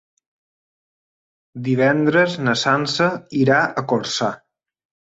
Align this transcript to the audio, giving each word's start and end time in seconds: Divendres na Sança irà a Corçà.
Divendres 1.69 2.39
na 2.49 2.59
Sança 2.65 3.13
irà 3.45 3.65
a 3.85 3.89
Corçà. 3.95 4.37